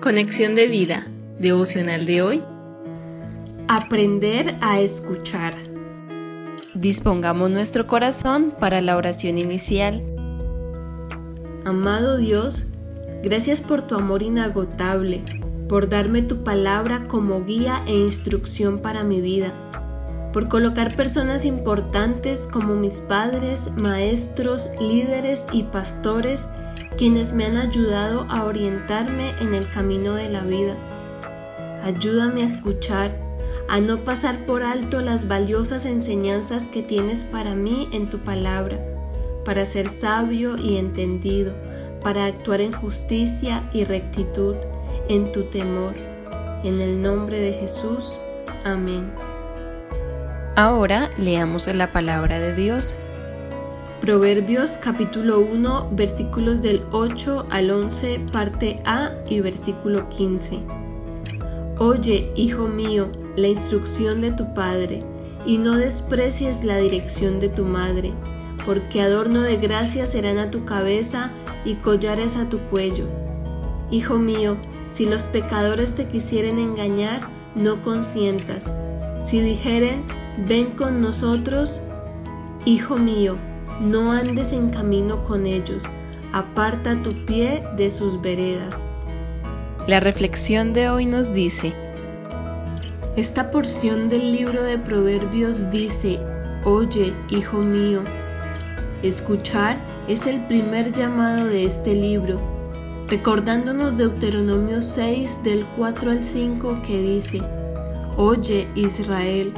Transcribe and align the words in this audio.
Conexión 0.00 0.54
de 0.54 0.66
vida, 0.66 1.06
devocional 1.38 2.06
de 2.06 2.22
hoy. 2.22 2.42
Aprender 3.68 4.56
a 4.62 4.80
escuchar. 4.80 5.52
Dispongamos 6.74 7.50
nuestro 7.50 7.86
corazón 7.86 8.54
para 8.58 8.80
la 8.80 8.96
oración 8.96 9.36
inicial. 9.36 10.02
Amado 11.66 12.16
Dios, 12.16 12.64
gracias 13.22 13.60
por 13.60 13.82
tu 13.82 13.94
amor 13.94 14.22
inagotable, 14.22 15.22
por 15.68 15.90
darme 15.90 16.22
tu 16.22 16.44
palabra 16.44 17.06
como 17.06 17.44
guía 17.44 17.82
e 17.86 17.92
instrucción 17.92 18.80
para 18.80 19.04
mi 19.04 19.20
vida, 19.20 19.52
por 20.32 20.48
colocar 20.48 20.96
personas 20.96 21.44
importantes 21.44 22.46
como 22.46 22.74
mis 22.74 23.00
padres, 23.00 23.70
maestros, 23.76 24.70
líderes 24.80 25.44
y 25.52 25.64
pastores 25.64 26.46
quienes 26.96 27.32
me 27.32 27.46
han 27.46 27.56
ayudado 27.56 28.26
a 28.28 28.44
orientarme 28.44 29.30
en 29.40 29.54
el 29.54 29.70
camino 29.70 30.14
de 30.14 30.28
la 30.28 30.42
vida. 30.42 30.76
Ayúdame 31.82 32.42
a 32.42 32.46
escuchar, 32.46 33.16
a 33.68 33.80
no 33.80 33.98
pasar 33.98 34.46
por 34.46 34.62
alto 34.62 35.00
las 35.00 35.28
valiosas 35.28 35.86
enseñanzas 35.86 36.64
que 36.64 36.82
tienes 36.82 37.24
para 37.24 37.54
mí 37.54 37.88
en 37.92 38.10
tu 38.10 38.18
palabra, 38.18 38.78
para 39.44 39.64
ser 39.64 39.88
sabio 39.88 40.56
y 40.56 40.76
entendido, 40.76 41.52
para 42.02 42.26
actuar 42.26 42.60
en 42.60 42.72
justicia 42.72 43.68
y 43.72 43.84
rectitud, 43.84 44.56
en 45.08 45.30
tu 45.32 45.44
temor. 45.50 45.94
En 46.64 46.80
el 46.80 47.00
nombre 47.00 47.40
de 47.40 47.52
Jesús. 47.54 48.20
Amén. 48.64 49.10
Ahora 50.56 51.10
leamos 51.16 51.66
la 51.68 51.90
palabra 51.90 52.38
de 52.38 52.54
Dios. 52.54 52.96
Proverbios 54.00 54.78
capítulo 54.78 55.40
1 55.40 55.90
versículos 55.92 56.62
del 56.62 56.82
8 56.90 57.48
al 57.50 57.70
11 57.70 58.18
parte 58.32 58.80
A 58.86 59.10
y 59.28 59.40
versículo 59.40 60.08
15. 60.08 60.58
Oye, 61.78 62.32
hijo 62.34 62.66
mío, 62.66 63.08
la 63.36 63.48
instrucción 63.48 64.22
de 64.22 64.32
tu 64.32 64.54
padre, 64.54 65.04
y 65.44 65.58
no 65.58 65.76
desprecies 65.76 66.64
la 66.64 66.78
dirección 66.78 67.40
de 67.40 67.50
tu 67.50 67.66
madre, 67.66 68.14
porque 68.64 69.02
adorno 69.02 69.42
de 69.42 69.58
gracia 69.58 70.06
serán 70.06 70.38
a 70.38 70.50
tu 70.50 70.64
cabeza 70.64 71.30
y 71.66 71.74
collares 71.74 72.36
a 72.36 72.48
tu 72.48 72.56
cuello. 72.56 73.04
Hijo 73.90 74.16
mío, 74.16 74.56
si 74.94 75.04
los 75.04 75.24
pecadores 75.24 75.94
te 75.94 76.06
quisieren 76.06 76.58
engañar, 76.58 77.20
no 77.54 77.82
consientas. 77.82 78.64
Si 79.22 79.42
dijeren, 79.42 80.02
ven 80.48 80.70
con 80.70 81.02
nosotros, 81.02 81.82
hijo 82.64 82.96
mío, 82.96 83.36
no 83.80 84.12
andes 84.12 84.52
en 84.52 84.70
camino 84.70 85.24
con 85.24 85.46
ellos, 85.46 85.84
aparta 86.32 86.94
tu 87.02 87.12
pie 87.26 87.62
de 87.76 87.90
sus 87.90 88.20
veredas. 88.20 88.90
La 89.86 90.00
reflexión 90.00 90.72
de 90.72 90.88
hoy 90.90 91.06
nos 91.06 91.32
dice, 91.32 91.72
esta 93.16 93.50
porción 93.50 94.08
del 94.08 94.32
libro 94.32 94.62
de 94.62 94.78
Proverbios 94.78 95.70
dice, 95.70 96.20
Oye, 96.64 97.12
hijo 97.28 97.58
mío, 97.58 98.02
escuchar 99.02 99.78
es 100.06 100.26
el 100.26 100.40
primer 100.46 100.92
llamado 100.92 101.46
de 101.46 101.64
este 101.64 101.94
libro, 101.94 102.38
recordándonos 103.08 103.96
Deuteronomio 103.96 104.80
6 104.80 105.42
del 105.42 105.64
4 105.76 106.10
al 106.12 106.22
5 106.22 106.82
que 106.86 107.00
dice, 107.00 107.42
Oye 108.16 108.68
Israel, 108.74 109.52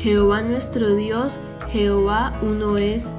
Jehová 0.00 0.42
nuestro 0.42 0.94
Dios, 0.94 1.38
Jehová 1.70 2.38
uno 2.42 2.76
es, 2.76 3.10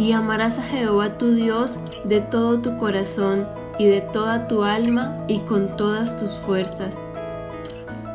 y 0.00 0.12
amarás 0.12 0.58
a 0.58 0.62
Jehová 0.62 1.18
tu 1.18 1.34
Dios 1.34 1.78
de 2.04 2.22
todo 2.22 2.58
tu 2.60 2.78
corazón 2.78 3.46
y 3.78 3.86
de 3.86 4.00
toda 4.00 4.48
tu 4.48 4.64
alma 4.64 5.22
y 5.28 5.40
con 5.40 5.76
todas 5.76 6.16
tus 6.16 6.32
fuerzas. 6.32 6.98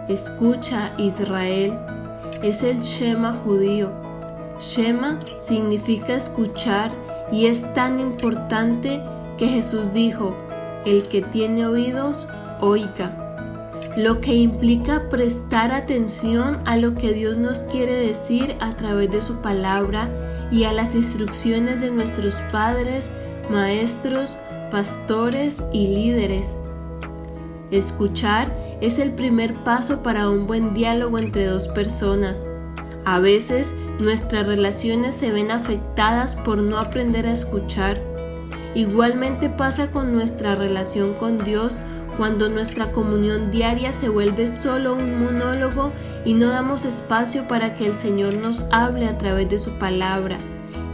Escucha, 0.10 0.94
Israel, 0.98 1.78
es 2.42 2.64
el 2.64 2.82
Shema 2.82 3.34
judío. 3.46 3.92
Shema 4.60 5.20
significa 5.38 6.16
escuchar 6.16 6.90
y 7.32 7.46
es 7.46 7.72
tan 7.76 8.00
importante 8.00 9.04
que 9.38 9.48
Jesús 9.48 9.94
dijo, 9.94 10.36
el 10.86 11.08
que 11.08 11.22
tiene 11.22 11.68
oídos, 11.68 12.28
oiga. 12.62 13.12
Lo 13.96 14.22
que 14.22 14.34
implica 14.34 15.08
prestar 15.10 15.72
atención 15.72 16.62
a 16.66 16.78
lo 16.78 16.96
que 16.96 17.14
Dios 17.14 17.38
nos 17.38 17.60
quiere 17.60 17.94
decir 17.94 18.56
a 18.60 18.74
través 18.74 19.12
de 19.12 19.22
su 19.22 19.42
palabra 19.44 20.10
y 20.52 20.64
a 20.64 20.74
las 20.74 20.96
instrucciones 20.96 21.82
de 21.82 21.92
nuestros 21.92 22.42
padres, 22.52 23.10
maestros, 23.50 24.38
pastores 24.72 25.62
y 25.72 25.88
líderes. 25.88 26.56
Escuchar 27.72 28.52
es 28.82 29.00
el 29.00 29.12
primer 29.12 29.54
paso 29.64 30.04
para 30.04 30.30
un 30.30 30.48
buen 30.48 30.74
diálogo 30.74 31.18
entre 31.18 31.46
dos 31.46 31.68
personas. 31.68 32.44
A 33.06 33.20
veces 33.20 33.74
nuestras 34.00 34.46
relaciones 34.46 35.14
se 35.14 35.32
ven 35.32 35.52
afectadas 35.52 36.36
por 36.36 36.58
no 36.58 36.78
aprender 36.78 37.26
a 37.28 37.32
escuchar. 37.32 38.02
Igualmente 38.74 39.50
pasa 39.50 39.92
con 39.92 40.14
nuestra 40.14 40.56
relación 40.56 41.14
con 41.14 41.44
Dios 41.44 41.80
cuando 42.18 42.50
nuestra 42.50 42.92
comunión 42.92 43.52
diaria 43.52 43.92
se 43.92 44.10
vuelve 44.10 44.48
solo 44.48 44.96
un 44.96 45.24
monólogo 45.24 45.92
y 46.24 46.34
no 46.34 46.48
damos 46.48 46.86
espacio 46.86 47.48
para 47.48 47.76
que 47.76 47.86
el 47.86 47.98
Señor 47.98 48.34
nos 48.36 48.64
hable 48.72 49.08
a 49.08 49.18
través 49.18 49.50
de 49.50 49.60
su 49.60 49.78
palabra 49.80 50.38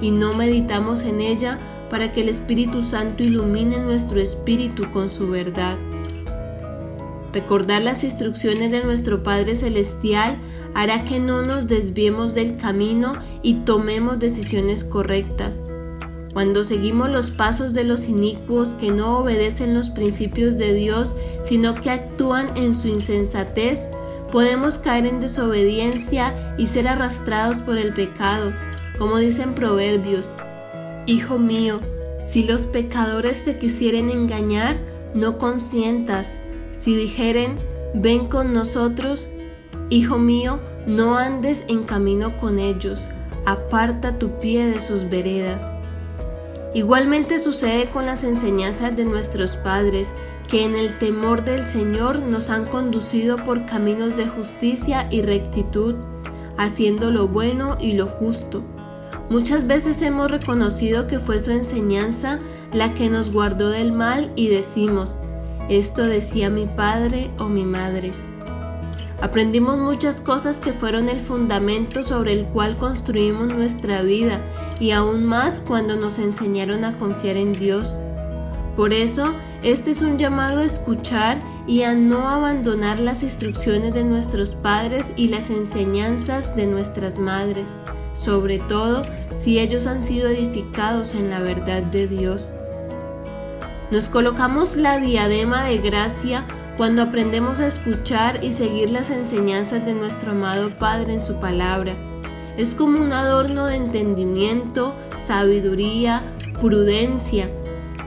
y 0.01 0.11
no 0.11 0.33
meditamos 0.33 1.03
en 1.03 1.21
ella 1.21 1.57
para 1.89 2.11
que 2.11 2.21
el 2.21 2.29
Espíritu 2.29 2.81
Santo 2.81 3.23
ilumine 3.23 3.77
nuestro 3.79 4.19
espíritu 4.19 4.89
con 4.91 5.09
su 5.09 5.29
verdad. 5.29 5.77
Recordar 7.33 7.81
las 7.81 8.03
instrucciones 8.03 8.71
de 8.71 8.83
nuestro 8.83 9.23
Padre 9.23 9.55
Celestial 9.55 10.37
hará 10.73 11.05
que 11.05 11.19
no 11.19 11.43
nos 11.43 11.67
desviemos 11.67 12.33
del 12.33 12.57
camino 12.57 13.13
y 13.41 13.55
tomemos 13.65 14.19
decisiones 14.19 14.83
correctas. 14.83 15.59
Cuando 16.33 16.63
seguimos 16.63 17.09
los 17.09 17.29
pasos 17.29 17.73
de 17.73 17.83
los 17.83 18.07
inicuos 18.07 18.71
que 18.71 18.91
no 18.91 19.19
obedecen 19.19 19.73
los 19.73 19.89
principios 19.89 20.57
de 20.57 20.73
Dios, 20.73 21.13
sino 21.43 21.75
que 21.75 21.89
actúan 21.89 22.55
en 22.55 22.73
su 22.73 22.87
insensatez, 22.87 23.89
podemos 24.31 24.77
caer 24.77 25.05
en 25.05 25.19
desobediencia 25.19 26.55
y 26.57 26.67
ser 26.67 26.87
arrastrados 26.87 27.59
por 27.59 27.77
el 27.77 27.93
pecado, 27.93 28.53
como 28.97 29.17
dicen 29.17 29.53
Proverbios. 29.53 30.31
Hijo 31.05 31.37
mío, 31.37 31.81
si 32.25 32.43
los 32.45 32.61
pecadores 32.61 33.43
te 33.43 33.57
quisieren 33.57 34.09
engañar, 34.09 34.77
no 35.13 35.37
consientas. 35.37 36.37
Si 36.79 36.95
dijeren, 36.95 37.57
ven 37.93 38.27
con 38.27 38.53
nosotros, 38.53 39.27
hijo 39.89 40.17
mío, 40.17 40.59
no 40.87 41.17
andes 41.17 41.65
en 41.67 41.83
camino 41.83 42.37
con 42.39 42.57
ellos, 42.57 43.05
aparta 43.45 44.17
tu 44.17 44.39
pie 44.39 44.67
de 44.67 44.79
sus 44.79 45.09
veredas. 45.09 45.80
Igualmente 46.73 47.39
sucede 47.39 47.89
con 47.89 48.05
las 48.05 48.23
enseñanzas 48.23 48.95
de 48.95 49.03
nuestros 49.03 49.57
padres, 49.57 50.11
que 50.47 50.63
en 50.63 50.75
el 50.75 50.97
temor 50.99 51.43
del 51.43 51.65
Señor 51.65 52.19
nos 52.19 52.49
han 52.49 52.65
conducido 52.65 53.37
por 53.37 53.65
caminos 53.65 54.15
de 54.15 54.27
justicia 54.27 55.07
y 55.11 55.21
rectitud, 55.21 55.95
haciendo 56.57 57.11
lo 57.11 57.27
bueno 57.27 57.77
y 57.79 57.93
lo 57.93 58.07
justo. 58.07 58.63
Muchas 59.29 59.67
veces 59.67 60.01
hemos 60.01 60.29
reconocido 60.29 61.07
que 61.07 61.19
fue 61.19 61.39
su 61.39 61.51
enseñanza 61.51 62.39
la 62.73 62.93
que 62.93 63.09
nos 63.09 63.31
guardó 63.31 63.69
del 63.69 63.91
mal 63.91 64.31
y 64.35 64.47
decimos, 64.47 65.17
esto 65.69 66.03
decía 66.03 66.49
mi 66.49 66.65
padre 66.65 67.31
o 67.37 67.45
mi 67.45 67.63
madre. 67.63 68.30
Aprendimos 69.21 69.77
muchas 69.77 70.19
cosas 70.19 70.57
que 70.57 70.73
fueron 70.73 71.07
el 71.07 71.19
fundamento 71.19 72.03
sobre 72.03 72.33
el 72.33 72.45
cual 72.45 72.77
construimos 72.77 73.49
nuestra 73.49 74.01
vida 74.01 74.41
y 74.79 74.91
aún 74.91 75.25
más 75.25 75.59
cuando 75.59 75.95
nos 75.95 76.17
enseñaron 76.17 76.83
a 76.83 76.97
confiar 76.97 77.37
en 77.37 77.53
Dios. 77.53 77.95
Por 78.75 78.93
eso, 78.93 79.31
este 79.61 79.91
es 79.91 80.01
un 80.01 80.17
llamado 80.17 80.61
a 80.61 80.66
escuchar 80.66 81.40
y 81.67 81.84
a 81.84 81.93
no 81.93 82.28
abandonar 82.28 82.99
las 82.99 83.22
instrucciones 83.22 83.93
de 83.93 84.03
nuestros 84.03 84.55
padres 84.55 85.11
y 85.16 85.28
las 85.28 85.51
enseñanzas 85.51 86.55
de 86.55 86.66
nuestras 86.66 87.19
madres, 87.19 87.67
sobre 88.16 88.57
todo 88.57 89.05
si 89.40 89.59
ellos 89.59 89.85
han 89.85 90.03
sido 90.03 90.29
edificados 90.29 91.13
en 91.13 91.29
la 91.29 91.41
verdad 91.41 91.84
de 91.84 92.07
Dios. 92.07 92.49
Nos 93.91 94.09
colocamos 94.09 94.75
la 94.75 94.97
diadema 94.97 95.66
de 95.66 95.78
gracia 95.78 96.46
cuando 96.78 97.02
aprendemos 97.02 97.59
a 97.59 97.68
escuchar 97.68 98.44
y 98.44 98.52
seguir 98.52 98.91
las 98.91 99.09
enseñanzas 99.09 99.85
de 99.85 99.94
nuestro 99.94 100.32
amado 100.32 100.70
Padre 100.70 101.14
en 101.14 101.22
su 101.22 101.40
palabra. 101.40 101.94
Es 102.58 102.76
como 102.76 103.02
un 103.02 103.14
adorno 103.14 103.66
de 103.66 103.76
entendimiento, 103.76 104.94
sabiduría, 105.26 106.22
prudencia, 106.59 107.50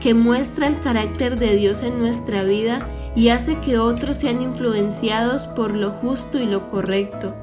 que 0.01 0.13
muestra 0.13 0.67
el 0.67 0.79
carácter 0.79 1.39
de 1.39 1.55
Dios 1.55 1.83
en 1.83 1.99
nuestra 1.99 2.43
vida 2.43 2.79
y 3.15 3.29
hace 3.29 3.59
que 3.59 3.77
otros 3.77 4.17
sean 4.17 4.41
influenciados 4.41 5.47
por 5.47 5.75
lo 5.75 5.91
justo 5.91 6.37
y 6.37 6.45
lo 6.45 6.67
correcto, 6.69 7.33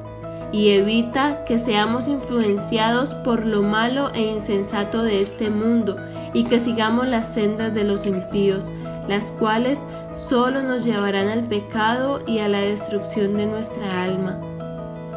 y 0.53 0.69
evita 0.69 1.45
que 1.45 1.59
seamos 1.59 2.09
influenciados 2.09 3.15
por 3.15 3.47
lo 3.47 3.63
malo 3.63 4.13
e 4.15 4.23
insensato 4.23 5.03
de 5.03 5.23
este 5.23 5.51
mundo 5.51 5.97
y 6.35 6.45
que 6.45 6.59
sigamos 6.59 7.09
las 7.09 7.33
sendas 7.33 7.75
de 7.75 7.85
los 7.85 8.07
impíos, 8.07 8.71
las 9.09 9.33
cuales 9.33 9.81
solo 10.15 10.63
nos 10.63 10.85
llevarán 10.85 11.29
al 11.29 11.45
pecado 11.45 12.21
y 12.27 12.39
a 12.39 12.49
la 12.49 12.61
destrucción 12.61 13.37
de 13.37 13.47
nuestra 13.47 14.03
alma. 14.03 14.41